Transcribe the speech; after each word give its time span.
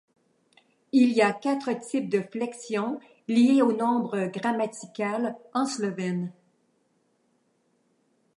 Il 0.93 1.11
y 1.11 1.21
a 1.21 1.31
quatre 1.31 1.73
types 1.73 2.09
de 2.09 2.21
flexion 2.21 2.99
liés 3.27 3.61
au 3.61 3.71
nombre 3.71 4.31
grammatical 4.33 5.35
en 5.53 5.67
slovène. 5.67 6.33